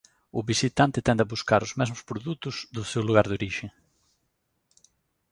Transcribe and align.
O 0.39 0.41
visitante 0.51 1.03
tende 1.07 1.23
a 1.23 1.31
buscar 1.33 1.61
os 1.67 1.75
mesmos 1.79 2.01
produtos 2.09 2.55
do 2.75 2.83
seu 2.91 3.01
lugar 3.07 3.25
de 3.27 3.35
orixe. 3.39 3.67